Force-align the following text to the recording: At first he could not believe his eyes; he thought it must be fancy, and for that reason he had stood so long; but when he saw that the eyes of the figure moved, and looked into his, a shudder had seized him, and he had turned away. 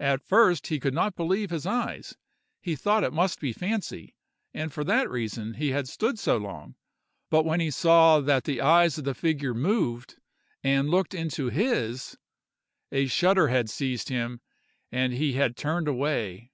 At 0.00 0.22
first 0.22 0.68
he 0.68 0.80
could 0.80 0.94
not 0.94 1.16
believe 1.16 1.50
his 1.50 1.66
eyes; 1.66 2.16
he 2.62 2.74
thought 2.74 3.04
it 3.04 3.12
must 3.12 3.40
be 3.40 3.52
fancy, 3.52 4.14
and 4.54 4.72
for 4.72 4.82
that 4.84 5.10
reason 5.10 5.52
he 5.52 5.68
had 5.68 5.86
stood 5.86 6.18
so 6.18 6.38
long; 6.38 6.76
but 7.28 7.44
when 7.44 7.60
he 7.60 7.70
saw 7.70 8.20
that 8.20 8.44
the 8.44 8.62
eyes 8.62 8.96
of 8.96 9.04
the 9.04 9.12
figure 9.12 9.52
moved, 9.52 10.14
and 10.64 10.88
looked 10.88 11.12
into 11.12 11.50
his, 11.50 12.16
a 12.90 13.04
shudder 13.04 13.48
had 13.48 13.68
seized 13.68 14.08
him, 14.08 14.40
and 14.90 15.12
he 15.12 15.34
had 15.34 15.58
turned 15.58 15.88
away. 15.88 16.52